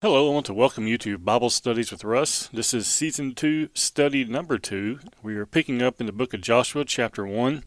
[0.00, 2.48] Hello, I want to welcome you to Bible Studies with Russ.
[2.52, 5.00] This is season two, study number two.
[5.24, 7.64] We are picking up in the book of Joshua, chapter one.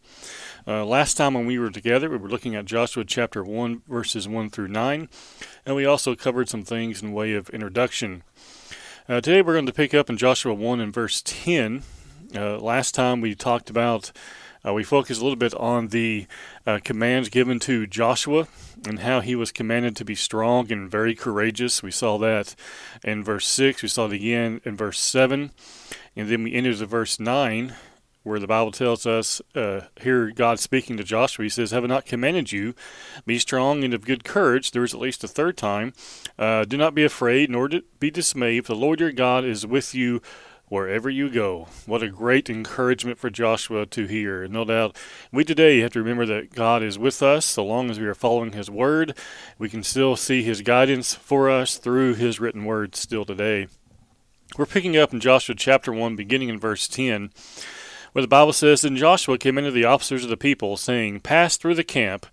[0.65, 4.29] Uh, last time when we were together, we were looking at Joshua chapter one, verses
[4.29, 5.09] one through nine,
[5.65, 8.23] and we also covered some things in way of introduction.
[9.09, 11.83] Uh, today we're going to pick up in Joshua one and verse ten.
[12.33, 14.13] Uh, last time we talked about
[14.65, 16.27] uh, we focus a little bit on the
[16.67, 18.47] uh, commands given to Joshua
[18.87, 21.81] and how he was commanded to be strong and very courageous.
[21.81, 22.55] We saw that
[23.03, 23.81] in verse 6.
[23.81, 25.51] We saw it again in verse 7.
[26.15, 27.73] And then we enter to verse 9,
[28.23, 31.87] where the Bible tells us, uh, here God speaking to Joshua, he says, Have I
[31.87, 32.75] not commanded you?
[33.25, 34.71] Be strong and of good courage.
[34.71, 35.93] There is at least a third time.
[36.37, 39.95] Uh, do not be afraid, nor be dismayed, for the Lord your God is with
[39.95, 40.21] you
[40.71, 41.67] wherever you go.
[41.85, 44.47] What a great encouragement for Joshua to hear.
[44.47, 44.95] No doubt,
[45.29, 48.15] we today have to remember that God is with us so long as we are
[48.15, 49.17] following His Word.
[49.57, 53.67] We can still see His guidance for us through His written Word still today.
[54.57, 57.31] We're picking up in Joshua chapter 1, beginning in verse 10,
[58.13, 61.57] where the Bible says, Then Joshua came into the officers of the people, saying, Pass
[61.57, 62.27] through the camp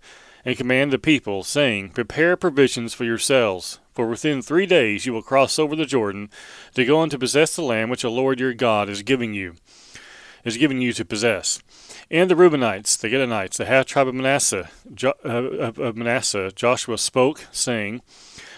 [0.49, 5.21] and command the people, saying, Prepare provisions for yourselves for within three days you will
[5.21, 6.29] cross over the Jordan
[6.73, 9.57] to go and to possess the land which the Lord your God is giving you,
[10.43, 11.61] is giving you to possess.
[12.09, 16.97] And the Reubenites, the Gadites, the half tribe of Manasseh, jo- uh, of Manasseh, Joshua
[16.97, 18.01] spoke, saying,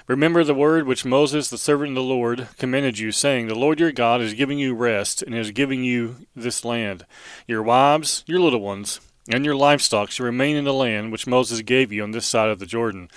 [0.08, 3.82] Remember the word which Moses, the servant of the Lord, commanded you, saying, The Lord
[3.82, 7.06] your God is giving you rest, and is giving you this land.
[7.48, 11.62] Your wives, your little ones, and your livestock shall remain in the land which Moses
[11.62, 13.10] gave you on this side of the Jordan.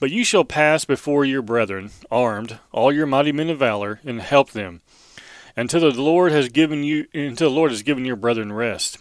[0.00, 4.20] But you shall pass before your brethren, armed, all your mighty men of valor, and
[4.20, 4.80] help them,
[5.56, 8.98] until the Lord has given you until the Lord has given your brethren rest.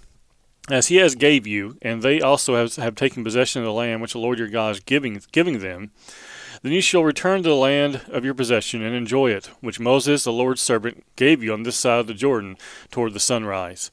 [0.70, 4.02] As he has gave you, and they also have, have taken possession of the land
[4.02, 5.92] which the Lord your God is giving giving them,
[6.62, 10.24] then you shall return to the land of your possession and enjoy it, which Moses,
[10.24, 12.58] the Lord's servant, gave you on this side of the Jordan
[12.90, 13.92] toward the sunrise.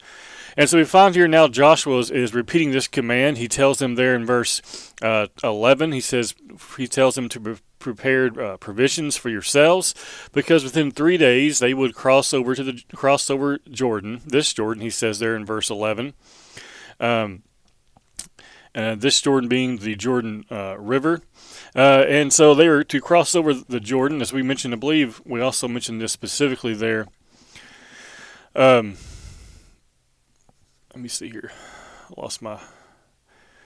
[0.57, 3.39] And so we find here now Joshua is, is repeating this command.
[3.39, 6.35] He tells them there in verse uh, 11, he says,
[6.77, 9.95] he tells them to be prepared uh, provisions for yourselves
[10.33, 14.21] because within three days they would cross over to the cross over Jordan.
[14.27, 16.13] This Jordan, he says there in verse 11.
[17.01, 17.43] Um,
[18.75, 21.23] uh, this Jordan being the Jordan uh, River.
[21.75, 25.21] Uh, and so they were to cross over the Jordan, as we mentioned, I believe
[25.25, 27.09] we also mentioned this specifically there.
[28.55, 28.97] Um,
[30.95, 31.53] let me see here.
[32.17, 32.61] lost my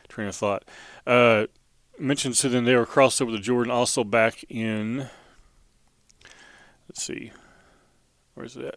[0.09, 0.65] train of thought.
[1.07, 1.47] Uh,
[1.99, 5.09] mentioned so then they were crossed over the Jordan also back in.
[6.89, 7.33] Let's see,
[8.35, 8.77] where's that?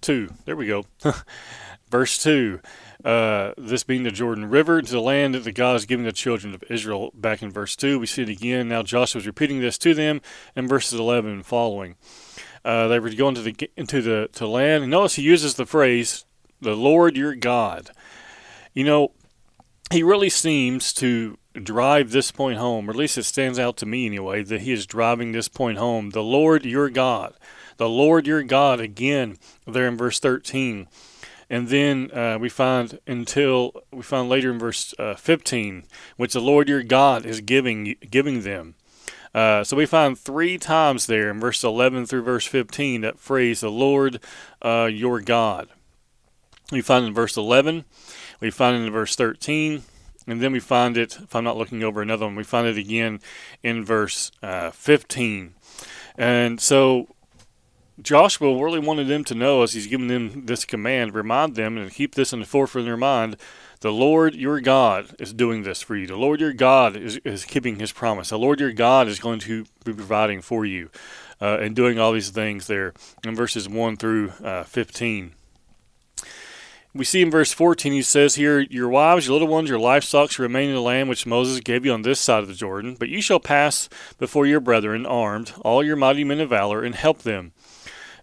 [0.00, 0.32] Two.
[0.44, 0.86] There we go.
[1.90, 2.60] Verse two.
[3.04, 6.12] Uh, this being the Jordan River to the land that the God is giving the
[6.12, 7.10] children of Israel.
[7.14, 8.68] Back in verse two, we see it again.
[8.68, 10.20] Now Joshua is repeating this to them
[10.54, 11.96] in verses eleven and following.
[12.62, 14.84] Uh, they were going to the into the to land.
[14.84, 16.26] And notice he uses the phrase
[16.60, 17.90] the Lord your God.
[18.74, 19.12] You know,
[19.90, 23.86] he really seems to drive this point home, or at least it stands out to
[23.86, 26.10] me anyway, that he is driving this point home.
[26.10, 27.34] The Lord your God.
[27.76, 30.86] The Lord your God, again, there in verse 13.
[31.48, 35.84] And then uh, we find until we find later in verse uh, 15,
[36.16, 38.76] which the Lord your God is giving giving them.
[39.34, 43.60] Uh, so we find three times there in verse 11 through verse 15 that phrase,
[43.60, 44.20] the Lord
[44.62, 45.68] uh, your God.
[46.70, 47.84] We find it in verse 11,
[48.40, 49.82] we find it in verse 13,
[50.26, 52.78] and then we find it, if I'm not looking over another one, we find it
[52.78, 53.20] again
[53.62, 55.54] in verse uh, 15.
[56.16, 57.08] And so
[58.00, 61.92] Joshua really wanted them to know as he's giving them this command, remind them and
[61.92, 63.36] keep this in the forefront of their mind.
[63.80, 66.06] The Lord your God is doing this for you.
[66.06, 68.28] The Lord your God is, is keeping his promise.
[68.28, 70.90] The Lord your God is going to be providing for you
[71.40, 72.92] uh, and doing all these things there
[73.24, 75.32] in verses 1 through uh, 15
[76.92, 80.30] we see in verse 14, he says here, Your wives, your little ones, your livestock
[80.30, 82.96] shall remain in the land which Moses gave you on this side of the Jordan,
[82.98, 86.94] but you shall pass before your brethren armed, all your mighty men of valor, and
[86.94, 87.52] help them.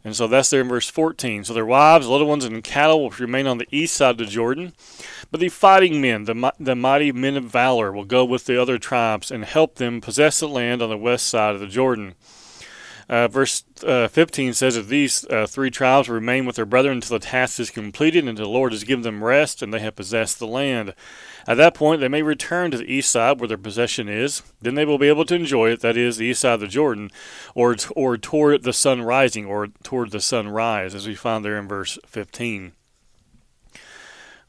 [0.04, 1.44] And so that's there in verse 14.
[1.44, 4.26] So their wives, little ones, and cattle will remain on the east side of the
[4.26, 4.74] Jordan.
[5.32, 8.78] But the fighting men, the, the mighty men of valor, will go with the other
[8.78, 12.16] tribes and help them possess the land on the west side of the Jordan.
[13.10, 17.18] Uh, verse uh, 15 says that these uh, three tribes remain with their brethren until
[17.18, 20.40] the task is completed and the Lord has given them rest and they have possessed
[20.40, 20.94] the land.
[21.48, 24.44] At that point, they may return to the east side where their possession is.
[24.62, 26.68] Then they will be able to enjoy it, that is, the east side of the
[26.68, 27.10] Jordan,
[27.56, 31.68] or, or toward the sun rising, or toward the sunrise, as we find there in
[31.68, 32.74] verse 15.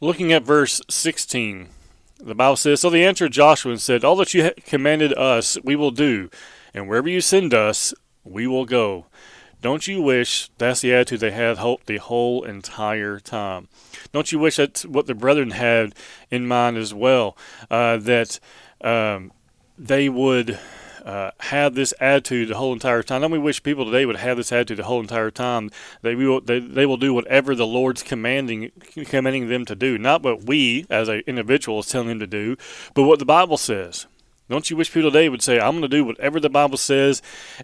[0.00, 1.68] Looking at verse 16,
[2.18, 5.76] the Bible says, So they answered Joshua and said, All that you commanded us we
[5.76, 6.30] will do,
[6.74, 7.94] and wherever you send us,
[8.30, 9.06] we will go.
[9.60, 13.68] Don't you wish that's the attitude they had the whole entire time?
[14.12, 15.94] Don't you wish that's what the brethren had
[16.30, 17.36] in mind as well?
[17.68, 18.38] Uh, that
[18.80, 19.32] um,
[19.76, 20.58] they would
[21.04, 23.22] uh, have this attitude the whole entire time.
[23.22, 25.70] Don't we wish people today would have this attitude the whole entire time?
[26.02, 28.70] They will they, they will do whatever the Lord's commanding
[29.06, 32.56] commanding them to do, not what we as an individual is telling them to do,
[32.94, 34.06] but what the Bible says.
[34.48, 37.22] Don't you wish people today would say, "I'm going to do whatever the Bible says,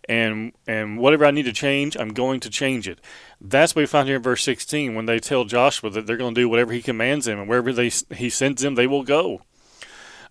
[0.09, 3.01] and and whatever I need to change, I'm going to change it."
[3.41, 6.35] That's what we find here in verse 16 when they tell Joshua that they're going
[6.35, 9.43] to do whatever he commands them, and wherever they he sends them, they will go.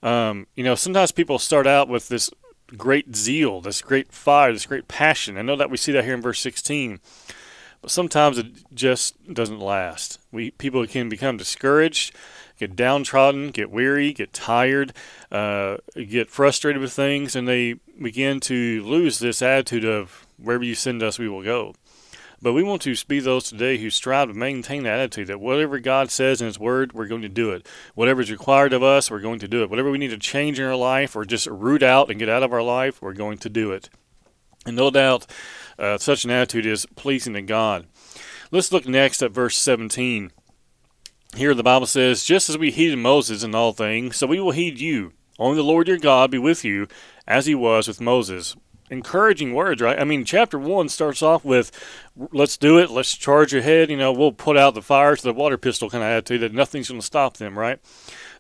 [0.02, 2.30] Um, you know, sometimes people start out with this
[2.78, 5.38] great zeal, this great fire, this great passion.
[5.38, 7.00] I know that we see that here in verse 16,
[7.84, 10.20] but sometimes it just doesn't last.
[10.32, 12.16] We people can become discouraged
[12.58, 14.94] get downtrodden, get weary, get tired,
[15.32, 20.76] uh, get frustrated with things, and they begin to lose this attitude of wherever you
[20.76, 21.74] send us, we will go.
[22.42, 25.80] But we want to be those today who strive to maintain that attitude that whatever
[25.80, 27.66] God says in His Word, we're going to do it.
[27.96, 29.70] Whatever is required of us, we're going to do it.
[29.70, 32.44] Whatever we need to change in our life or just root out and get out
[32.44, 33.90] of our life, we're going to do it.
[34.66, 35.26] And no doubt,
[35.78, 37.88] uh, such an attitude is pleasing to God.
[38.52, 40.32] Let's look next at verse 17.
[41.36, 44.52] Here the Bible says, Just as we heeded Moses in all things, so we will
[44.52, 45.14] heed you.
[45.40, 46.88] Only the Lord your God be with you,
[47.28, 48.56] as he was with Moses.
[48.92, 50.00] Encouraging words, right?
[50.00, 51.72] I mean, chapter 1 starts off with,
[52.16, 55.58] let's do it, let's charge ahead, you know, we'll put out the fires, the water
[55.58, 57.80] pistol kind of attitude that nothing's going to stop them, right?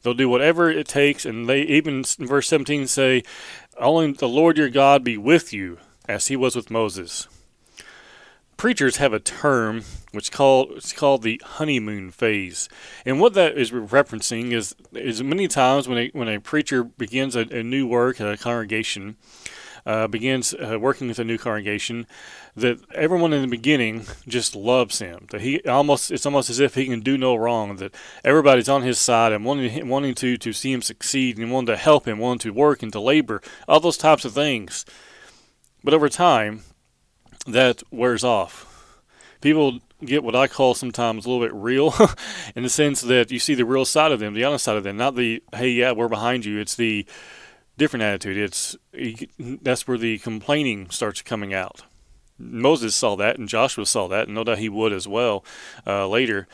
[0.04, 3.24] They'll do whatever it takes, and they even in verse 17 say,
[3.80, 7.28] Only the Lord your God be with you, as he was with Moses
[8.58, 12.70] preachers have a term which called it's called the honeymoon phase,
[13.06, 17.36] and what that is referencing is is many times when a when a preacher begins
[17.36, 19.18] a, a new work at a congregation,
[19.86, 22.08] uh, begins uh, working with a new congregation,
[22.56, 25.28] that everyone in the beginning just loves him.
[25.32, 27.76] That he almost it's almost as if he can do no wrong.
[27.78, 31.76] That everybody's on his side and wanting wanting to to see him succeed and wanting
[31.76, 34.86] to help him, wanting to work and to labor, all those types of things.
[35.84, 36.62] But over time,
[37.46, 39.02] that wears off.
[39.42, 41.94] People get what I call sometimes a little bit real
[42.56, 44.84] in the sense that you see the real side of them, the honest side of
[44.84, 46.60] them, not the, hey, yeah, we're behind you.
[46.60, 47.06] It's the
[47.78, 48.38] different attitude.
[48.38, 48.76] It's
[49.40, 51.84] That's where the complaining starts coming out.
[52.38, 55.46] Moses saw that, and Joshua saw that, and no doubt he would as well
[55.86, 56.48] uh, later.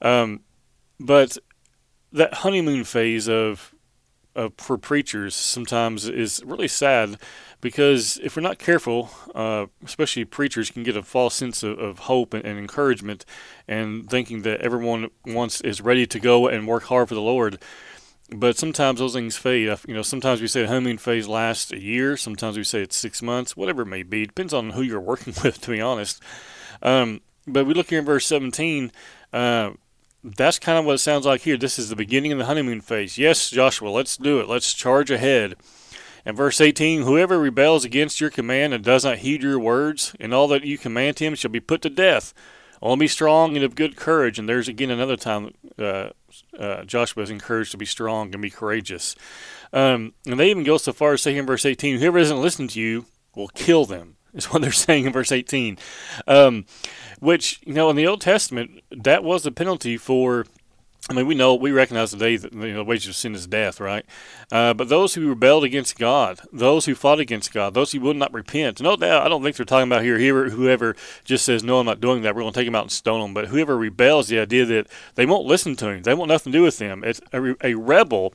[0.00, 0.40] Um,
[0.98, 1.36] but
[2.12, 3.74] that honeymoon phase of,
[4.36, 7.18] of for preachers sometimes is really sad
[7.60, 12.00] because if we're not careful, uh, especially preachers can get a false sense of, of
[12.00, 13.24] hope and, and, encouragement,
[13.66, 17.58] and thinking that everyone wants is ready to go and work hard for the Lord.
[18.30, 19.74] But sometimes those things fade.
[19.86, 22.16] You know, sometimes we say the honeymoon phase lasts a year.
[22.16, 23.56] Sometimes we say it's six months.
[23.56, 25.60] Whatever it may be, it depends on who you're working with.
[25.60, 26.20] To be honest,
[26.82, 28.92] um, but we look here in verse 17.
[29.32, 29.72] Uh,
[30.24, 31.56] that's kind of what it sounds like here.
[31.56, 33.18] This is the beginning of the honeymoon phase.
[33.18, 34.48] Yes, Joshua, let's do it.
[34.48, 35.54] Let's charge ahead.
[36.24, 40.34] And verse 18 Whoever rebels against your command and does not heed your words, and
[40.34, 42.34] all that you command him shall be put to death.
[42.82, 44.38] Only be strong and of good courage.
[44.38, 46.10] And there's again another time uh,
[46.58, 49.14] uh, Joshua is encouraged to be strong and be courageous.
[49.72, 52.68] Um, and they even go so far as saying in verse 18 Whoever doesn't listen
[52.68, 55.78] to you will kill them, is what they're saying in verse 18.
[56.26, 56.66] Um,
[57.20, 60.44] which, you know, in the Old Testament, that was the penalty for
[61.08, 63.46] I mean, we know, we recognize today that you know, the wages of sin is
[63.46, 64.04] death, right?
[64.50, 68.16] Uh, but those who rebelled against God, those who fought against God, those who would
[68.16, 71.62] not repent, no doubt, I don't think they're talking about here, here whoever just says,
[71.62, 73.34] no, I'm not doing that, we're going to take him out and stone him.
[73.34, 76.58] But whoever rebels, the idea that they won't listen to him, they want nothing to
[76.58, 77.04] do with them.
[77.04, 78.34] It's a, a rebel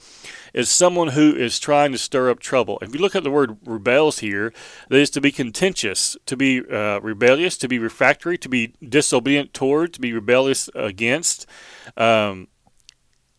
[0.54, 2.78] is someone who is trying to stir up trouble.
[2.82, 4.54] If you look at the word rebels here,
[4.90, 9.54] that is to be contentious, to be uh, rebellious, to be refractory, to be disobedient
[9.54, 11.46] toward, to be rebellious against.
[11.98, 12.48] Um,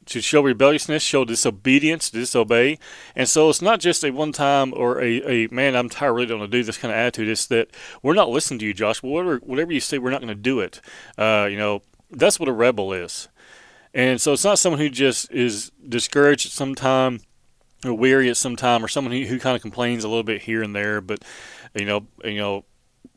[0.07, 2.79] to show rebelliousness, show disobedience, disobey.
[3.15, 6.27] And so it's not just a one time or a, a man, I'm tired, really
[6.27, 7.29] don't want to do this kind of attitude.
[7.29, 7.69] It's that
[8.03, 9.03] we're not listening to you, Josh.
[9.03, 10.81] Whatever, whatever you say, we're not going to do it.
[11.17, 13.29] Uh, you know, that's what a rebel is.
[13.95, 17.21] And so it's not someone who just is discouraged at some time
[17.85, 20.43] or weary at some time or someone who, who kind of complains a little bit
[20.43, 21.25] here and there, but,
[21.75, 22.65] you know, you know,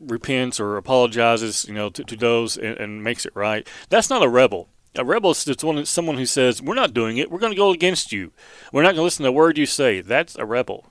[0.00, 3.66] repents or apologizes, you know, to, to those and, and makes it right.
[3.88, 4.68] That's not a rebel.
[4.94, 7.30] A rebel is one, someone who says, We're not doing it.
[7.30, 8.32] We're going to go against you.
[8.72, 10.00] We're not going to listen to a word you say.
[10.00, 10.86] That's a rebel.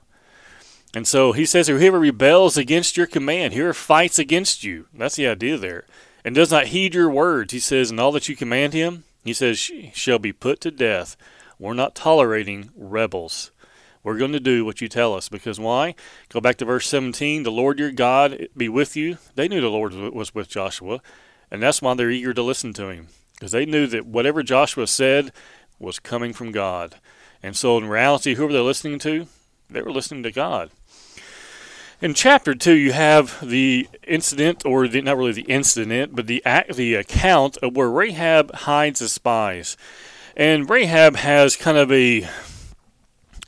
[0.94, 4.86] And so he says, Whoever rebels against your command, whoever fights against you.
[4.94, 5.86] That's the idea there.
[6.24, 7.52] And does not heed your words.
[7.52, 11.16] He says, And all that you command him, he says, shall be put to death.
[11.58, 13.50] We're not tolerating rebels.
[14.02, 15.28] We're going to do what you tell us.
[15.28, 15.94] Because why?
[16.28, 17.42] Go back to verse 17.
[17.42, 19.18] The Lord your God be with you.
[19.34, 21.00] They knew the Lord was with Joshua,
[21.50, 23.08] and that's why they're eager to listen to him.
[23.34, 25.32] Because they knew that whatever Joshua said
[25.78, 26.96] was coming from God.
[27.42, 29.26] And so in reality, who were they listening to?
[29.68, 30.70] They were listening to God.
[32.02, 36.42] In chapter two, you have the incident, or the, not really the incident, but the
[36.74, 39.78] the account of where Rahab hides the spies,
[40.36, 42.28] and Rahab has kind of a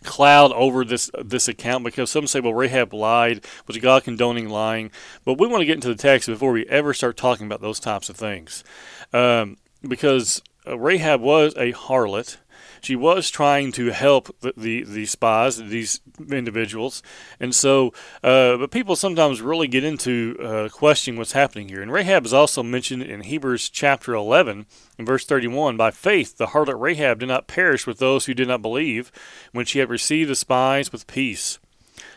[0.02, 3.44] cloud over this this account because some say, well, Rahab lied.
[3.66, 4.92] Was God condoning lying?
[5.26, 7.78] But we want to get into the text before we ever start talking about those
[7.78, 8.64] types of things,
[9.12, 10.40] um, because
[10.76, 12.38] Rahab was a harlot
[12.80, 17.02] she was trying to help the, the, the spies, these individuals.
[17.40, 21.82] And so, uh, but people sometimes really get into uh, questioning what's happening here.
[21.82, 24.66] And Rahab is also mentioned in Hebrews chapter 11,
[24.98, 25.76] in verse 31.
[25.76, 29.10] By faith, the harlot Rahab did not perish with those who did not believe
[29.52, 31.58] when she had received the spies with peace.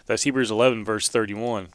[0.06, 1.70] That's Hebrews 11, verse 31.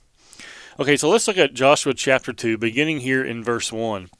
[0.78, 4.10] Okay, so let's look at Joshua chapter 2, beginning here in verse 1.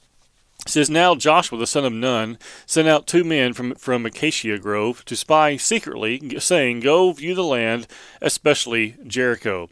[0.65, 4.59] It says, Now Joshua the son of Nun sent out two men from, from Acacia
[4.59, 7.87] Grove to spy secretly, saying, Go view the land,
[8.21, 9.69] especially Jericho.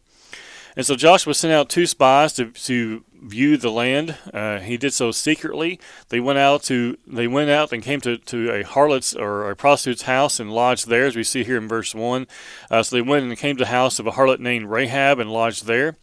[0.76, 4.16] And so Joshua sent out two spies to, to view the land.
[4.32, 5.80] Uh, he did so secretly.
[6.08, 9.56] They went out to they went out and came to, to a harlot's or a
[9.56, 12.26] prostitute's house and lodged there, as we see here in verse one.
[12.70, 15.30] Uh, so they went and came to the house of a harlot named Rahab and
[15.30, 15.96] lodged there.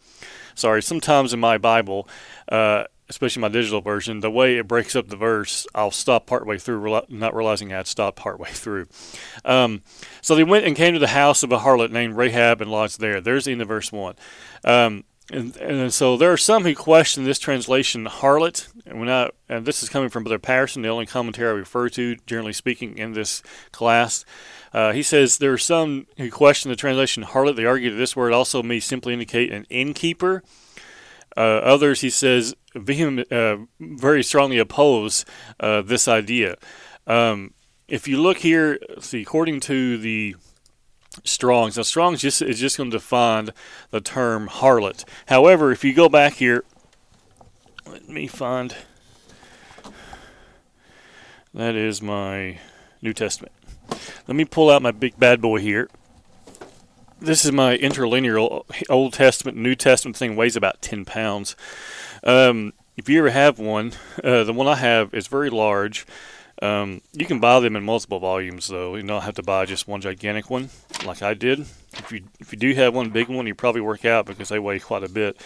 [0.56, 2.08] Sorry, sometimes in my Bible,
[2.50, 6.58] uh, especially my digital version, the way it breaks up the verse, I'll stop partway
[6.58, 8.88] through, not realizing I had stopped partway through.
[9.44, 9.82] Um,
[10.22, 13.02] so they went and came to the house of a harlot named Rahab and lodged
[13.02, 13.20] there.
[13.20, 14.16] There's the end of verse 1.
[14.64, 18.70] Um, and, and, so there are some who question this translation harlot.
[18.86, 21.90] And, when I, and this is coming from Brother Patterson, the only commentary I refer
[21.90, 24.24] to, generally speaking, in this class.
[24.74, 27.58] Uh, he says there are some who question the translation harlot.
[27.58, 30.44] They argue that this word also may simply indicate an innkeeper
[31.38, 35.26] uh, others, he says, vehement, uh, very strongly oppose
[35.60, 36.56] uh, this idea.
[37.08, 37.54] Um,
[37.88, 40.36] if you look here, see, according to the
[41.24, 43.50] Strong's, now Strong's just is just going to define
[43.90, 45.04] the term harlot.
[45.26, 46.64] However, if you go back here,
[47.86, 48.76] let me find.
[51.54, 52.60] That is my
[53.02, 53.52] New Testament.
[54.26, 55.90] Let me pull out my big bad boy here
[57.22, 58.38] this is my interlinear
[58.90, 60.36] Old Testament, New Testament thing.
[60.36, 61.56] Weighs about ten pounds.
[62.24, 66.06] Um, if you ever have one, uh, the one I have is very large.
[66.62, 68.96] Um, you can buy them in multiple volumes, though.
[68.96, 70.70] You don't have to buy just one gigantic one,
[71.06, 71.62] like I did.
[71.94, 74.60] If you if you do have one big one, you probably work out because they
[74.60, 75.42] weigh quite a bit.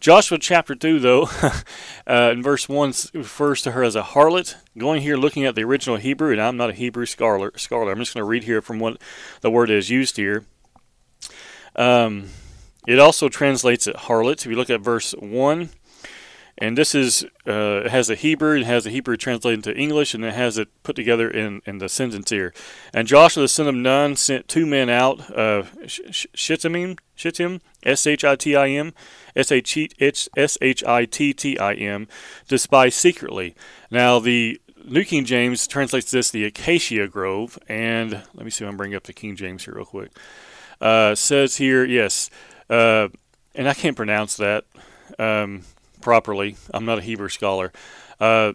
[0.00, 1.28] Joshua chapter two, though,
[2.06, 4.56] uh, in verse one refers to her as a harlot.
[4.76, 7.52] Going here, looking at the original Hebrew, and I'm not a Hebrew scholar.
[7.56, 9.00] Scholar, I'm just going to read here from what
[9.40, 10.44] the word is used here.
[11.76, 12.30] Um,
[12.86, 14.44] it also translates at harlot.
[14.44, 15.70] If you look at verse 1,
[16.56, 20.14] and this is uh, it has a Hebrew, it has a Hebrew translated into English,
[20.14, 22.54] and it has it put together in, in the sentence here.
[22.92, 28.24] And Joshua the son of Nun sent two men out, uh, Shittim, Shittim, S H
[28.24, 28.94] I T I M,
[29.34, 32.06] S H I T T I M,
[32.48, 33.56] to spy secretly.
[33.90, 38.68] Now the New King James translates this the acacia grove, and let me see if
[38.68, 40.10] I can bring up the King James here real quick.
[40.84, 42.28] Uh, says here, yes,
[42.68, 43.08] uh,
[43.54, 44.64] and I can't pronounce that
[45.18, 45.62] um,
[46.02, 46.56] properly.
[46.74, 47.72] I'm not a Hebrew scholar.
[48.20, 48.52] Uh,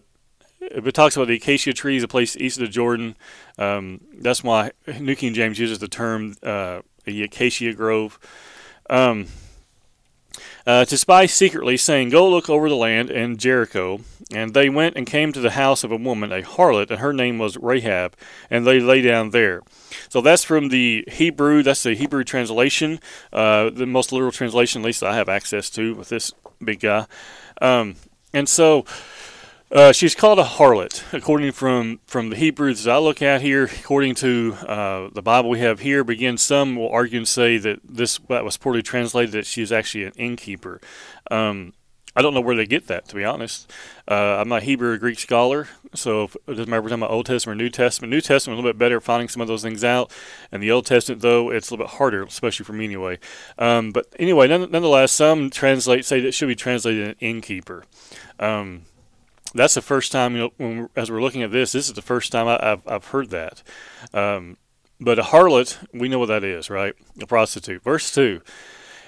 [0.61, 3.15] it talks about the acacia trees, a place east of the Jordan.
[3.57, 8.19] Um, that's why New King James uses the term uh, the acacia grove.
[8.91, 9.25] Um,
[10.67, 14.01] uh, to spy secretly, saying, Go look over the land and Jericho.
[14.31, 17.13] And they went and came to the house of a woman, a harlot, and her
[17.13, 18.15] name was Rahab,
[18.49, 19.61] and they lay down there.
[20.07, 22.99] So that's from the Hebrew, that's the Hebrew translation,
[23.33, 26.31] uh, the most literal translation, at least I have access to with this
[26.63, 27.07] big guy.
[27.59, 27.95] Um,
[28.31, 28.85] and so
[29.71, 33.65] uh, she's called a harlot, according from from the Hebrews I look at here.
[33.65, 37.79] According to uh, the Bible we have here, begin some will argue and say that
[37.83, 40.81] this that was poorly translated that she is actually an innkeeper.
[41.29, 41.73] Um,
[42.19, 43.71] I don't know where they get that, to be honest.
[44.05, 47.03] Uh, I'm not a Hebrew or Greek scholar, so it doesn't matter if we're talking
[47.03, 48.11] about Old Testament or New Testament.
[48.11, 50.11] New Testament a little bit better at finding some of those things out,
[50.51, 53.19] and the Old Testament, though, it's a little bit harder, especially for me anyway.
[53.57, 57.85] Um, but anyway, nonetheless, some translate say that should be translated an innkeeper.
[58.37, 58.81] Um,
[59.53, 62.01] that's the first time, you know, when, as we're looking at this, this is the
[62.01, 63.63] first time I, have I've heard that.
[64.13, 64.57] Um,
[64.99, 66.95] but a harlot, we know what that is, right?
[67.21, 67.81] A prostitute.
[67.81, 68.41] Verse 2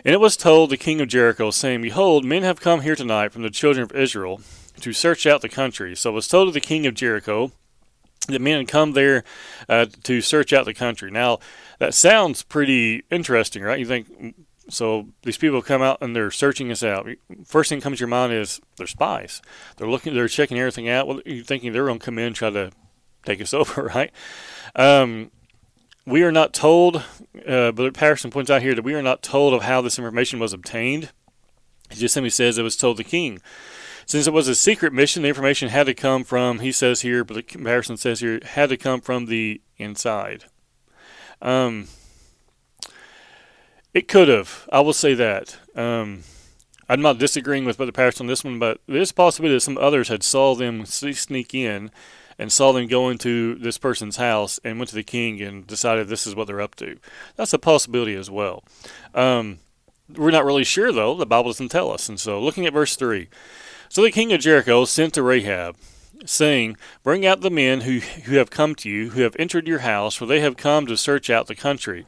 [0.04, 3.32] And it was told the king of Jericho, saying, Behold, men have come here tonight
[3.32, 4.42] from the children of Israel
[4.80, 5.96] to search out the country.
[5.96, 7.52] So it was told to the king of Jericho,
[8.28, 9.24] that men had come there
[9.68, 11.12] uh, to search out the country.
[11.12, 11.40] Now,
[11.80, 13.80] that sounds pretty interesting, right?
[13.80, 14.36] You think
[14.70, 15.08] so?
[15.24, 17.08] These people come out and they're searching us out.
[17.46, 19.42] First thing comes to your mind is they're spies.
[19.78, 21.08] They're looking, they're checking everything out.
[21.08, 22.72] Well, you're thinking they're going to come in and try to
[23.26, 24.12] take us over, right?
[24.76, 25.32] Um,
[26.06, 27.04] we are not told,
[27.48, 30.40] uh, but Patterson points out here that we are not told of how this information
[30.40, 31.12] was obtained.
[31.90, 33.42] He just simply says it was told the king.
[34.06, 37.24] Since it was a secret mission, the information had to come from, he says here,
[37.24, 40.46] but the comparison says here, had to come from the inside.
[41.42, 41.88] Um,
[43.94, 44.68] it could have.
[44.72, 45.58] I will say that.
[45.76, 46.24] Um,
[46.90, 50.10] I'm not disagreeing with Brother Patterson on this one, but there's possibility that some others
[50.10, 51.92] had saw them sneak in
[52.38, 56.08] and saw them go into this person's house and went to the king and decided
[56.08, 56.98] this is what they're up to.
[57.36, 58.64] That's a possibility as well.
[59.14, 59.60] Um,
[60.16, 61.16] we're not really sure, though.
[61.16, 62.10] The Bible doesn't tell us.
[62.10, 63.30] And so, looking at verse 3
[63.90, 65.76] So the king of Jericho sent to Rahab,
[66.26, 69.80] saying, Bring out the men who, who have come to you, who have entered your
[69.80, 72.06] house, for they have come to search out the country.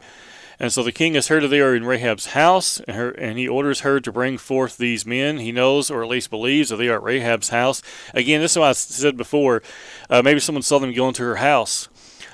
[0.63, 3.37] And so the king has heard that they are in Rahab's house, and, her, and
[3.37, 5.39] he orders her to bring forth these men.
[5.39, 7.81] He knows, or at least believes, that they are at Rahab's house.
[8.13, 9.61] Again, this is what I said before.
[10.09, 11.89] Uh, maybe someone saw them go into her house.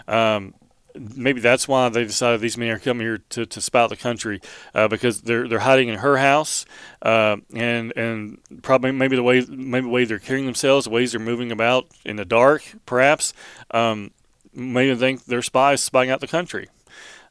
[0.07, 0.53] Um,
[0.93, 4.41] maybe that's why they decided these men are coming here to, to spout the country
[4.75, 6.67] uh, because they're they're hiding in her house
[7.01, 11.13] uh, and and probably maybe the way maybe the way they're carrying themselves, the ways
[11.13, 13.33] they're moving about in the dark, perhaps.
[13.71, 14.11] Um,
[14.53, 16.69] maybe think they're spies spying out the country.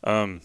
[0.02, 0.40] Um,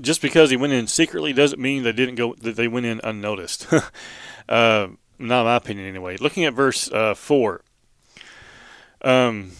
[0.00, 3.00] just because he went in secretly doesn't mean they didn't go that they went in
[3.04, 3.66] unnoticed.
[4.48, 4.88] uh,
[5.18, 6.16] not my opinion anyway.
[6.16, 7.62] Looking at verse uh, four,
[9.02, 9.52] um,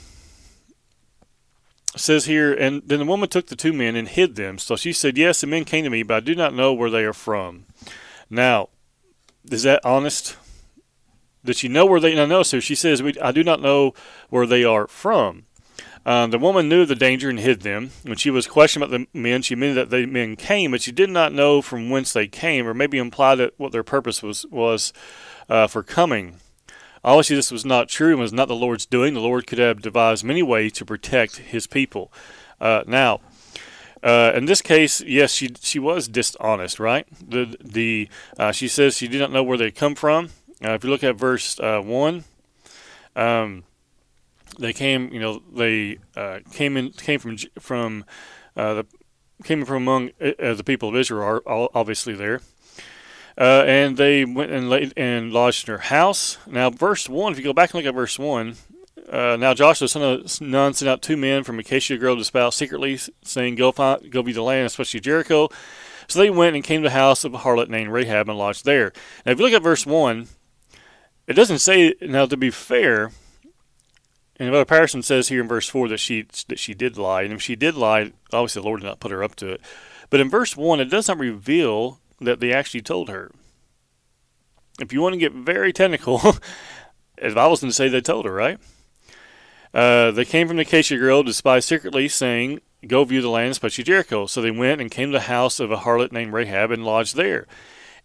[1.97, 4.59] says here, and then the woman took the two men and hid them.
[4.59, 6.91] So she said, "Yes, the men came to me, but I do not know where
[6.91, 7.67] they are from."
[8.29, 8.69] Now,
[9.51, 10.37] is that honest?
[11.45, 12.15] Did she know where they?
[12.15, 12.43] No, no.
[12.43, 13.95] So she says, "I do not know
[14.29, 15.47] where they are from."
[16.07, 17.91] Um, the woman knew the danger and hid them.
[18.03, 20.93] When she was questioned about the men, she admitted that the men came, but she
[20.93, 24.47] did not know from whence they came, or maybe implied that what their purpose was
[24.47, 24.93] was
[25.49, 26.37] uh, for coming.
[27.05, 29.15] Obviously, this was not true and was not the Lord's doing.
[29.15, 32.13] The Lord could have devised many ways to protect His people.
[32.61, 33.21] Uh, now,
[34.03, 37.07] uh, in this case, yes, she she was dishonest, right?
[37.27, 40.31] The the uh, she says she did not know where they come from.
[40.65, 42.25] Uh, if you look at verse uh, one,
[43.17, 43.65] um,
[44.61, 48.05] they came, you know, they uh, came in came from from
[48.57, 48.87] uh, the
[49.43, 52.41] came from among uh, the people of Israel, are obviously there.
[53.39, 56.37] Uh, and they went and laid and lodged in her house.
[56.47, 57.33] Now, verse one.
[57.33, 58.57] If you go back and look at verse one,
[59.09, 62.51] uh, now Joshua son of Nun sent out two men from Acacia Grove to spy
[62.51, 65.49] secretly, saying, "Go find, go be the land, especially Jericho."
[66.07, 68.65] So they went and came to the house of a harlot named Rahab and lodged
[68.65, 68.93] there.
[69.25, 70.29] Now, if you look at verse one,
[71.27, 71.95] it doesn't say.
[72.03, 73.13] Now, to be fair,
[74.41, 77.35] and Brother Patterson says here in verse four that she that she did lie, and
[77.35, 79.61] if she did lie, obviously the Lord did not put her up to it.
[80.09, 83.31] But in verse one, it does not reveal that they actually told her.
[84.81, 86.19] If you want to get very technical,
[87.23, 88.59] the Bible's going to say they told her, right?
[89.75, 93.51] Uh, they came from the Acacia Grove to spy secretly, saying, Go view the land,
[93.51, 94.27] especially Jericho.
[94.27, 97.15] So they went and came to the house of a harlot named Rahab and lodged
[97.15, 97.47] there.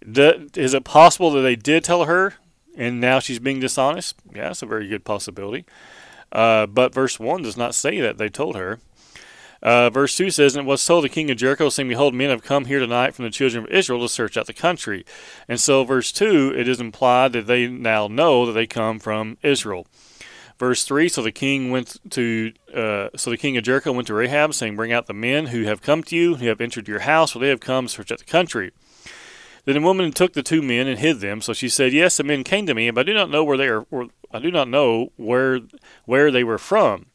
[0.05, 2.33] Is it possible that they did tell her
[2.75, 4.15] and now she's being dishonest?
[4.33, 5.65] Yeah, that's a very good possibility.
[6.35, 8.79] Uh, but verse 1 does not say that they told her.
[9.63, 12.29] Uh, verse 2 says, And it was told the king of Jericho, saying, Behold, men
[12.29, 15.05] have come here tonight from the children of Israel to search out the country.
[15.47, 19.37] And so, verse 2, it is implied that they now know that they come from
[19.43, 19.87] Israel.
[20.59, 24.13] Verse 3 So the king went to, uh, so the king of Jericho went to
[24.13, 26.99] Rahab, saying, Bring out the men who have come to you, who have entered your
[26.99, 28.73] house, for they have come to search out the country.
[29.63, 31.41] Then the woman took the two men and hid them.
[31.41, 33.57] So she said, Yes, the men came to me, but I do not know where
[33.57, 33.85] they are.
[34.35, 35.61] I do not know where
[36.03, 37.05] where they were from.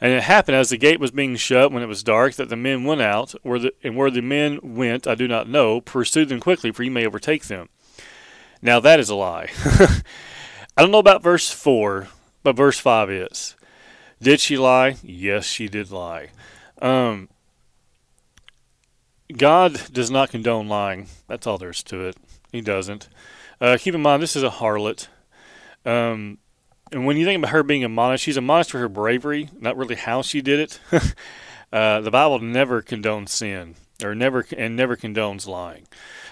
[0.00, 2.56] And it happened as the gate was being shut when it was dark that the
[2.56, 5.80] men went out, where the, and where the men went I do not know.
[5.80, 7.68] Pursue them quickly, for you may overtake them.
[8.62, 9.50] Now that is a lie.
[10.76, 12.08] I don't know about verse four,
[12.42, 13.56] but verse five is.
[14.22, 14.96] Did she lie?
[15.02, 16.30] Yes, she did lie.
[16.80, 17.28] Um,
[19.36, 21.08] God does not condone lying.
[21.26, 22.16] That's all there is to it.
[22.52, 23.08] He doesn't.
[23.60, 25.08] Uh, keep in mind, this is a harlot.
[25.84, 26.38] Um,
[26.94, 29.50] and when you think about her being a admonished, she's a admonished for her bravery,
[29.58, 30.80] not really how she did it.
[31.72, 35.88] uh, the Bible never condones sin, or never and never condones lying.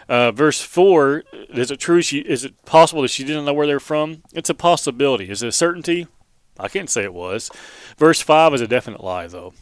[0.09, 2.01] Uh, verse four: Is it true?
[2.01, 4.22] She is it possible that she didn't know where they're from?
[4.33, 5.29] It's a possibility.
[5.31, 6.07] Is it a certainty?
[6.61, 7.51] I can't say it was.
[7.98, 9.55] Verse five is a definite lie, though.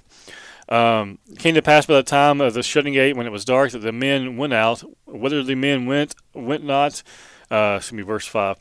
[0.68, 3.72] Um, came to pass by the time of the shutting gate when it was dark
[3.72, 4.84] that the men went out.
[5.06, 7.02] Whether the men went went not,
[7.50, 8.58] uh, excuse me, verse five.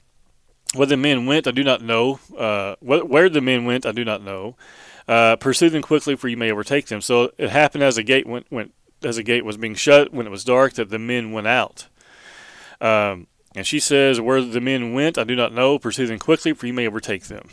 [0.76, 2.20] Where the men went, I do not know.
[2.38, 4.56] Uh, where the men went, I do not know.
[5.08, 7.02] Uh, pursue them quickly, for you may overtake them.
[7.02, 10.28] So it happened as a gate went, went as a gate was being shut when
[10.28, 11.88] it was dark that the men went out.
[12.80, 15.80] Um, and she says, Where the men went, I do not know.
[15.80, 17.50] Pursue them quickly, for you may overtake them.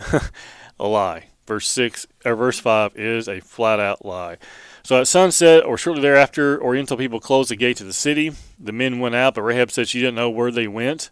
[0.80, 1.26] a lie.
[1.46, 4.38] Verse six or verse five is a flat out lie.
[4.82, 8.32] So at sunset or shortly thereafter, Oriental people closed the gate to the city.
[8.58, 11.10] The men went out, but Rahab said she didn't know where they went.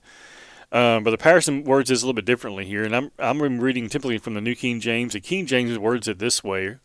[0.71, 3.89] Um, but the Patterson words is a little bit differently here, and I'm I'm reading
[3.89, 5.15] typically from the New King James.
[5.15, 6.77] The King James words it this way.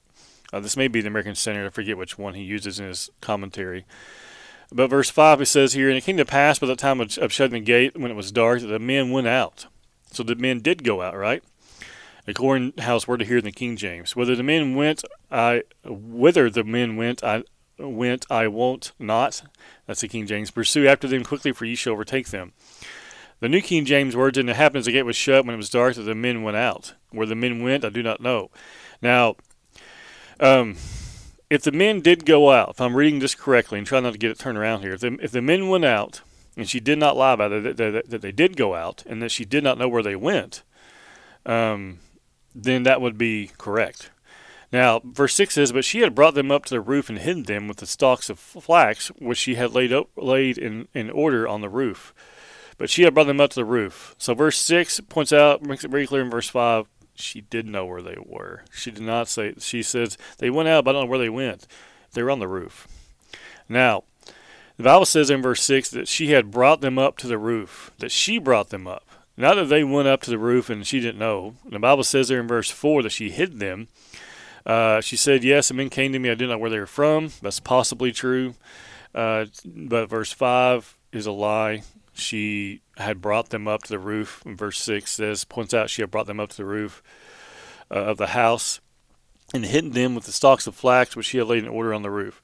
[0.54, 1.66] Uh, this may be the American Standard.
[1.66, 3.86] I forget which one he uses in his commentary.
[4.72, 7.18] But verse five it says here, and it came to pass by the time of,
[7.18, 9.66] of shutting the gate when it was dark that the men went out.
[10.12, 11.44] So the men did go out, right?
[12.26, 14.16] According how it's worded here in the King James.
[14.16, 17.44] Whether the men went, I whither the men went, I
[17.78, 19.42] went, I won't not.
[19.88, 20.52] That's the King James.
[20.52, 22.54] Pursue after them quickly, for ye shall overtake them.
[23.44, 25.58] The New King James words, and it happened as the gate was shut when it
[25.58, 26.94] was dark that the men went out.
[27.12, 28.50] Where the men went, I do not know.
[29.02, 29.36] Now,
[30.40, 30.78] um,
[31.50, 34.18] if the men did go out, if I'm reading this correctly and trying not to
[34.18, 36.22] get it turned around here, if the, if the men went out
[36.56, 39.22] and she did not lie about it, that, that, that, they did go out and
[39.22, 40.64] that she did not know where they went,
[41.46, 42.00] um,
[42.56, 44.10] then that would be correct.
[44.72, 47.44] Now, verse 6 says, But she had brought them up to the roof and hidden
[47.44, 51.46] them with the stalks of flax, which she had laid, up, laid in, in order
[51.46, 52.14] on the roof.
[52.78, 54.16] But she had brought them up to the roof.
[54.18, 57.86] So verse 6 points out, makes it very clear in verse 5, she did know
[57.86, 58.64] where they were.
[58.72, 61.30] She did not say, she says, they went out, but I don't know where they
[61.30, 61.68] went.
[62.14, 62.88] They were on the roof.
[63.70, 64.04] Now,
[64.78, 67.92] the Bible says in verse 6 that she had brought them up to the roof,
[68.00, 69.08] that she brought them up.
[69.38, 71.56] Not that they went up to the roof and she didn't know.
[71.66, 73.88] The Bible says there in verse 4 that she hid them.
[74.66, 76.30] Uh, she said, Yes, the men came to me.
[76.30, 77.32] I didn't know where they were from.
[77.42, 78.56] That's possibly true.
[79.14, 84.44] Uh, but verse 5 is a lie she had brought them up to the roof.
[84.46, 87.02] Verse 6 says, points out she had brought them up to the roof
[87.92, 88.80] uh, of the house
[89.54, 92.02] and hidden them with the stalks of flax which she had laid in order on
[92.02, 92.42] the roof.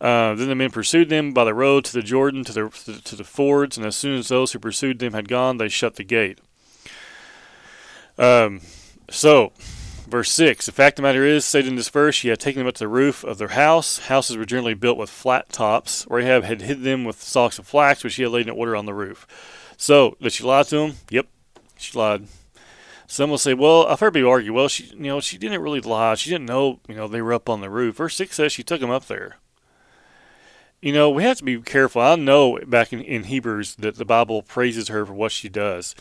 [0.00, 3.14] Uh, then the men pursued them by the road to the Jordan, to the, to
[3.14, 6.02] the fords, and as soon as those who pursued them had gone, they shut the
[6.02, 6.40] gate.
[8.18, 8.60] Um,
[9.08, 9.52] so,
[10.12, 12.74] Verse 6 The fact of the matter is, Satan dispersed, she had taken them up
[12.74, 13.98] to the roof of their house.
[13.98, 16.06] Houses were generally built with flat tops.
[16.10, 18.84] Rahab had hid them with stalks of flax, which she had laid in order on
[18.84, 19.26] the roof.
[19.78, 20.96] So, did she lie to them?
[21.08, 21.28] Yep,
[21.78, 22.26] she lied.
[23.06, 25.80] Some will say, well, I've heard people argue, well, she, you know, she didn't really
[25.80, 26.14] lie.
[26.16, 27.96] She didn't know, you know, they were up on the roof.
[27.96, 29.36] Verse 6 says she took them up there.
[30.82, 32.02] You know, we have to be careful.
[32.02, 35.94] I know back in, in Hebrews that the Bible praises her for what she does.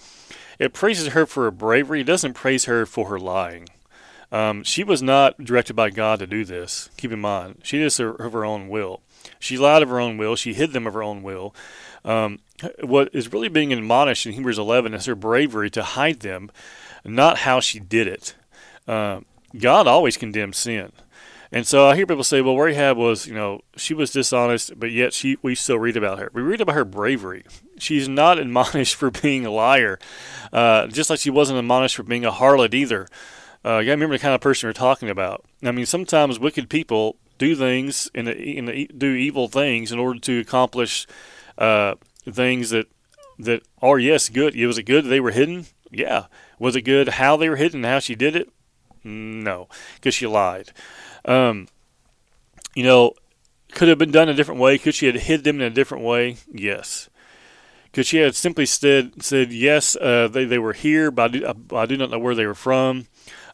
[0.59, 2.01] It praises her for her bravery.
[2.01, 3.69] It doesn't praise her for her lying.
[4.31, 6.89] Um, she was not directed by God to do this.
[6.97, 9.01] Keep in mind, she did this of her own will.
[9.39, 10.35] She lied of her own will.
[10.35, 11.53] She hid them of her own will.
[12.05, 12.39] Um,
[12.81, 16.51] what is really being admonished in Hebrews 11 is her bravery to hide them,
[17.03, 18.35] not how she did it.
[18.87, 19.21] Uh,
[19.57, 20.91] God always condemns sin.
[21.51, 24.91] And so I hear people say, well, Rahab was, you know, she was dishonest, but
[24.91, 26.31] yet she, we still read about her.
[26.33, 27.43] We read about her bravery.
[27.77, 29.99] She's not admonished for being a liar,
[30.53, 33.07] uh, just like she wasn't admonished for being a harlot either.
[33.63, 35.45] Uh, you got to remember the kind of person you're talking about.
[35.63, 38.27] I mean, sometimes wicked people do things and,
[38.97, 41.07] do evil things in order to accomplish
[41.57, 41.95] uh,
[42.29, 42.87] things that
[43.39, 44.55] that are yes good.
[44.55, 45.65] Was it good they were hidden?
[45.89, 46.25] Yeah.
[46.59, 47.83] Was it good how they were hidden?
[47.83, 48.49] How she did it?
[49.03, 50.71] No, because she lied.
[51.25, 51.67] Um,
[52.75, 53.13] you know,
[53.71, 54.77] could have been done a different way.
[54.77, 56.37] Could she have hid them in a different way?
[56.51, 57.09] Yes.
[57.93, 61.53] Could she have simply said said yes, uh, they they were here, but I do,
[61.75, 63.07] I do not know where they were from.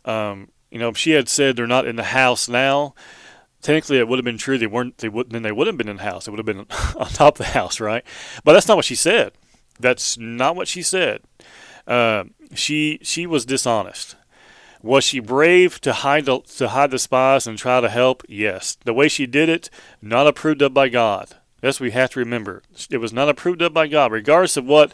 [0.06, 2.94] Um, you know, she had said they're not in the house now,
[3.62, 4.58] technically it would have been true.
[4.58, 4.98] They weren't.
[4.98, 6.28] They would then they would have been in the house.
[6.28, 6.60] It would have been
[6.96, 8.04] on top of the house, right?
[8.44, 9.34] But that's not what she said.
[9.80, 11.22] That's not what she said.
[11.86, 14.16] Uh, she she was dishonest.
[14.84, 18.24] Was she brave to hide the, to hide the spies and try to help?
[18.30, 18.78] Yes.
[18.86, 21.36] The way she did it, not approved of by God.
[21.62, 22.62] That's what we have to remember.
[22.92, 24.94] It was not approved of by God, regardless of what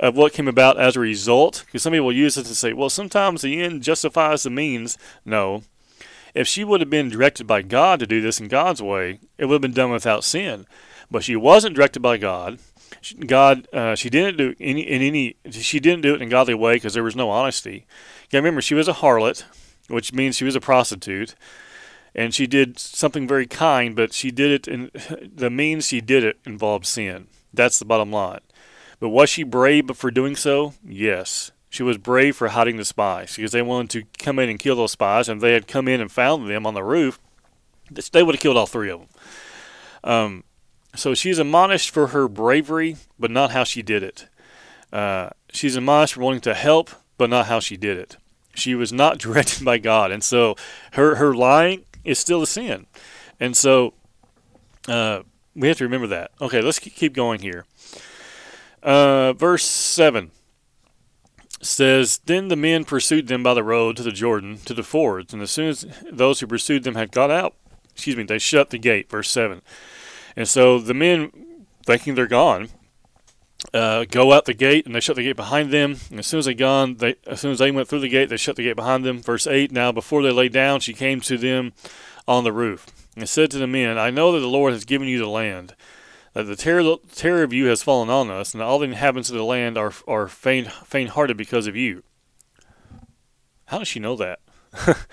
[0.00, 1.62] of what came about as a result.
[1.66, 4.98] Because some people use it to say, well, sometimes the end justifies the means.
[5.24, 5.62] No.
[6.34, 9.44] If she would have been directed by God to do this in God's way, it
[9.44, 10.66] would have been done without sin.
[11.10, 12.58] But she wasn't directed by God.
[13.26, 15.36] God, uh, she didn't do any in any.
[15.50, 17.86] She didn't do it in a godly way because there was no honesty.
[18.30, 19.44] You remember, she was a harlot,
[19.88, 21.34] which means she was a prostitute,
[22.14, 24.90] and she did something very kind, but she did it in
[25.34, 27.28] the means she did it involved sin.
[27.52, 28.40] That's the bottom line.
[29.00, 30.74] But was she brave for doing so?
[30.84, 31.50] Yes.
[31.70, 34.76] She was brave for hiding the spies because they wanted to come in and kill
[34.76, 37.18] those spies, and they had come in and found them on the roof,
[38.12, 39.08] they would have killed all three of them.
[40.02, 40.44] Um,
[40.94, 44.26] so she's admonished for her bravery, but not how she did it.
[44.92, 48.16] Uh, she's admonished for wanting to help, but not how she did it.
[48.54, 50.56] She was not directed by God, and so
[50.92, 52.86] her her lying is still a sin.
[53.38, 53.94] And so
[54.88, 55.22] uh,
[55.54, 56.32] we have to remember that.
[56.40, 57.66] Okay, let's keep going here.
[58.82, 60.30] Uh, verse seven
[61.60, 65.32] says, Then the men pursued them by the road to the Jordan, to the fords,
[65.32, 67.54] and as soon as those who pursued them had got out,
[67.92, 69.10] excuse me, they shut the gate.
[69.10, 69.60] Verse 7.
[70.36, 72.70] And so the men, thinking they're gone,
[73.74, 75.96] uh, go out the gate and they shut the gate behind them.
[76.10, 78.28] And as soon as they gone, they as soon as they went through the gate,
[78.28, 79.20] they shut the gate behind them.
[79.20, 79.70] Verse eight.
[79.70, 81.72] Now before they lay down, she came to them
[82.26, 85.08] on the roof and said to the men, I know that the Lord has given
[85.08, 85.74] you the land,
[86.32, 89.36] that the terror, terror of you has fallen on us, and all the inhabitants of
[89.36, 92.02] the land are are faint faint hearted because of you.
[93.66, 94.40] How does she know that?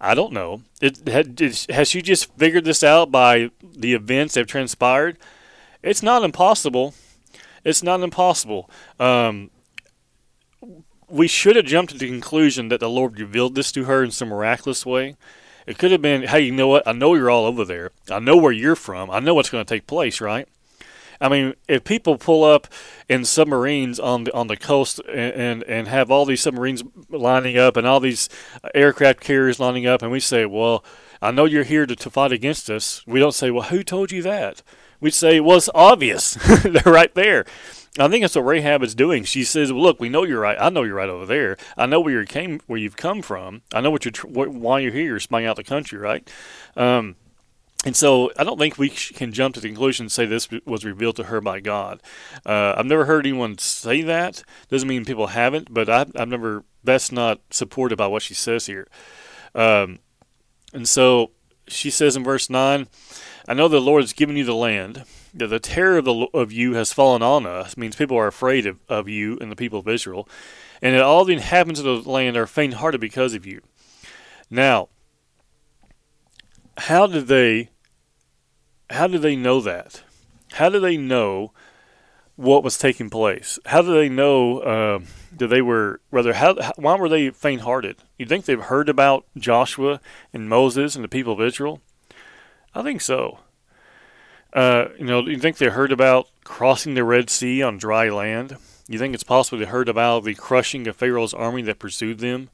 [0.00, 0.62] I don't know.
[0.80, 5.18] It, it, has she just figured this out by the events that have transpired?
[5.82, 6.94] It's not impossible.
[7.64, 8.70] It's not impossible.
[9.00, 9.50] Um,
[11.08, 14.10] we should have jumped to the conclusion that the Lord revealed this to her in
[14.10, 15.16] some miraculous way.
[15.68, 16.88] It could have been, hey, you know what?
[16.88, 17.90] I know you're all over there.
[18.10, 19.10] I know where you're from.
[19.10, 20.48] I know what's going to take place, right?
[21.20, 22.68] I mean, if people pull up
[23.06, 27.58] in submarines on the on the coast and, and, and have all these submarines lining
[27.58, 28.30] up and all these
[28.74, 30.82] aircraft carriers lining up, and we say, "Well,
[31.20, 34.10] I know you're here to, to fight against us," we don't say, "Well, who told
[34.10, 34.62] you that?"
[35.00, 36.34] We say, "Well, it's obvious.
[36.62, 37.44] They're right there."
[37.98, 39.24] I think that's what Rahab is doing.
[39.24, 40.56] She says, well, "Look, we know you're right.
[40.60, 41.56] I know you're right over there.
[41.76, 43.62] I know where you came, where you've come from.
[43.72, 45.04] I know what you're, why you're here.
[45.04, 46.28] You're spying out the country, right?"
[46.76, 47.16] Um,
[47.84, 50.84] and so I don't think we can jump to the conclusion and say this was
[50.84, 52.02] revealed to her by God.
[52.44, 54.42] Uh, I've never heard anyone say that.
[54.68, 56.64] Doesn't mean people haven't, but I've, I've never.
[56.82, 58.88] That's not supported by what she says here.
[59.54, 60.00] Um,
[60.72, 61.30] and so
[61.68, 62.88] she says in verse nine,
[63.48, 65.04] "I know the Lord has given you the land.
[65.34, 67.76] That the terror of, the, of you has fallen on us.
[67.76, 70.28] Means people are afraid of, of you and the people of Israel,
[70.80, 73.60] and that all the inhabitants of the land are faint-hearted because of you."
[74.50, 74.88] Now
[76.78, 77.70] how did they
[78.90, 80.02] how did they know that?
[80.52, 81.52] How did they know
[82.36, 83.58] what was taking place?
[83.66, 85.00] How did they know uh,
[85.36, 86.32] that they were rather?
[86.32, 87.96] How, why were they faint-hearted?
[88.16, 90.00] You think they've heard about Joshua
[90.32, 91.82] and Moses and the people of Israel?
[92.74, 93.40] I think so.
[94.52, 98.56] Uh, you know, you think they heard about crossing the Red Sea on dry land?
[98.88, 102.48] You think it's possible they heard about the crushing of Pharaoh's army that pursued them?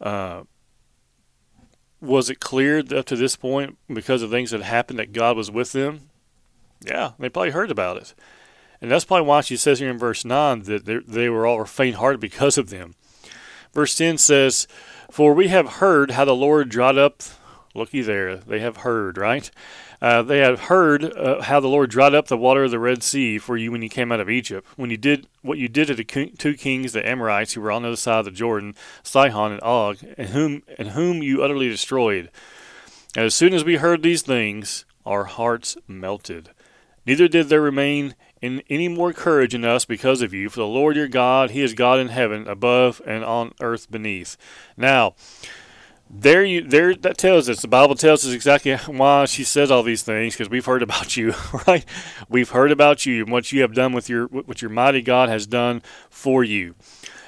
[0.00, 0.44] Uh,
[2.00, 5.50] was it clear up to this point because of things that happened that God was
[5.50, 6.10] with them?
[6.80, 8.14] Yeah, they probably heard about it.
[8.80, 11.96] And that's probably why she says here in verse 9 that they were all faint
[11.96, 12.94] hearted because of them.
[13.72, 14.66] Verse 10 says,
[15.10, 17.22] For we have heard how the Lord dried up,
[17.76, 19.50] looky there, they have heard, right?
[20.00, 23.02] Uh, they have heard uh, how the Lord dried up the water of the Red
[23.02, 25.86] Sea for you when you came out of Egypt, when you did what you did
[25.88, 28.74] to the two kings, the Amorites, who were on the other side of the Jordan,
[29.02, 32.30] Sihon and Og, and whom and whom you utterly destroyed.
[33.14, 36.50] And as soon as we heard these things, our hearts melted.
[37.06, 40.48] Neither did there remain in any more courage in us because of you.
[40.48, 44.36] For the Lord your God, He is God in heaven above and on earth beneath.
[44.76, 45.14] Now,
[46.08, 49.82] there you there that tells us the bible tells us exactly why she says all
[49.82, 51.34] these things because we've heard about you
[51.66, 51.84] right?
[52.28, 55.28] We've heard about you and what you have done with your what your mighty god
[55.28, 56.74] has done for you.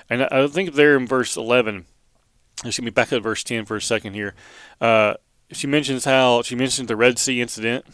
[0.08, 1.86] And i think there in verse 11
[2.64, 4.34] let me back to verse 10 for a second here
[4.80, 5.14] uh,
[5.50, 7.84] she mentions how she mentioned the red sea incident.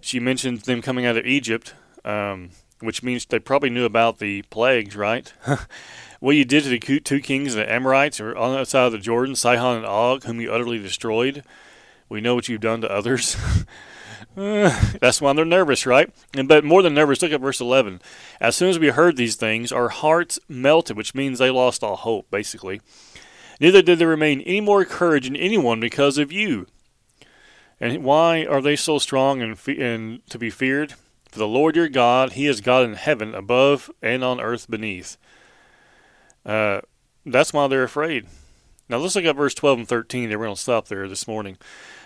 [0.00, 4.42] She mentions them coming out of egypt um, which means they probably knew about the
[4.42, 5.32] plagues right
[6.26, 8.90] What you did to the two kings, of the Amorites, or on the side of
[8.90, 11.44] the Jordan, Sihon and Og, whom you utterly destroyed.
[12.08, 13.36] We know what you've done to others.
[14.34, 16.12] that's why they're nervous, right?
[16.34, 18.02] And but more than nervous, look at verse 11.
[18.40, 21.94] As soon as we heard these things, our hearts melted, which means they lost all
[21.94, 22.80] hope, basically.
[23.60, 26.66] Neither did there remain any more courage in anyone because of you.
[27.78, 30.94] And why are they so strong and, fe- and to be feared?
[31.30, 35.16] For the Lord your God, He is God in heaven above and on earth beneath.
[36.46, 36.80] Uh,
[37.24, 38.26] that's why they're afraid.
[38.88, 40.30] Now let's look at verse 12 and 13.
[40.30, 41.58] We're going to stop there this morning.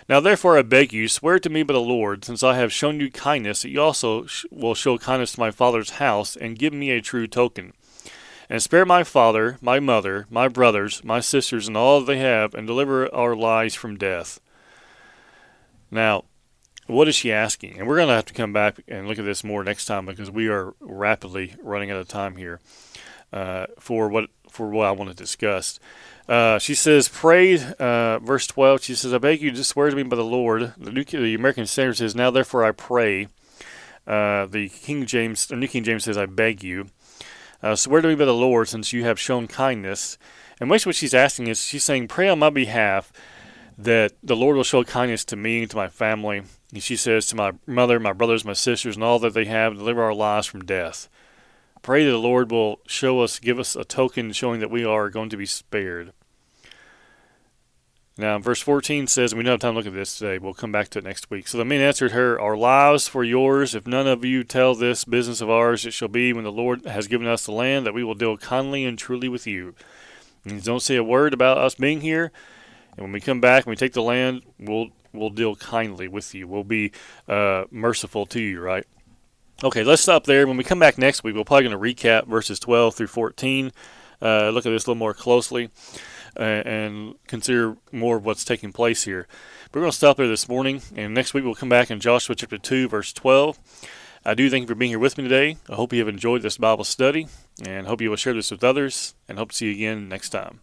[0.09, 2.99] Now therefore I beg you, swear to me by the Lord, since I have shown
[2.99, 6.73] you kindness, that you also sh- will show kindness to my father's house, and give
[6.73, 7.73] me a true token.
[8.49, 12.67] And spare my father, my mother, my brothers, my sisters, and all they have, and
[12.67, 14.41] deliver our lives from death.
[15.91, 16.25] Now,
[16.87, 17.77] what is she asking?
[17.77, 20.07] And we're going to have to come back and look at this more next time
[20.07, 22.59] because we are rapidly running out of time here
[23.33, 25.79] uh, for what for what I want to discuss.
[26.27, 28.83] Uh, she says, "Pray." Uh, verse twelve.
[28.83, 31.35] She says, "I beg you to swear to me by the Lord." The New the
[31.35, 33.27] American Standard says, "Now therefore I pray."
[34.07, 36.87] Uh, the King James, the New King James says, "I beg you."
[37.63, 40.17] Uh, swear to me by the Lord, since you have shown kindness.
[40.59, 43.11] And basically, what she's asking is, she's saying, pray on my behalf
[43.77, 46.43] that the Lord will show kindness to me and to my family.
[46.73, 49.75] And she says to my mother, my brothers, my sisters, and all that they have,
[49.75, 51.09] deliver our lives from death.
[51.81, 55.09] Pray that the Lord will show us, give us a token showing that we are
[55.09, 56.13] going to be spared.
[58.17, 60.53] Now, verse 14 says, and we don't have time to look at this today, we'll
[60.53, 61.47] come back to it next week.
[61.47, 63.73] So the men answered her, Our lives for yours.
[63.73, 66.85] If none of you tell this business of ours, it shall be when the Lord
[66.85, 69.73] has given us the land that we will deal kindly and truly with you.
[70.45, 72.31] And don't say a word about us being here.
[72.97, 76.35] And when we come back and we take the land, we'll we'll deal kindly with
[76.35, 76.47] you.
[76.47, 76.91] We'll be
[77.27, 78.85] uh, merciful to you, right?
[79.63, 80.47] Okay, let's stop there.
[80.47, 83.71] When we come back next week, we're probably going to recap verses 12 through 14,
[84.19, 85.69] uh, look at this a little more closely,
[86.35, 89.27] uh, and consider more of what's taking place here.
[89.71, 92.33] We're going to stop there this morning, and next week we'll come back in Joshua
[92.33, 93.59] chapter 2, verse 12.
[94.25, 95.57] I do thank you for being here with me today.
[95.69, 97.27] I hope you have enjoyed this Bible study,
[97.63, 100.29] and hope you will share this with others, and hope to see you again next
[100.29, 100.61] time.